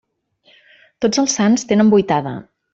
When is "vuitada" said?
1.95-2.37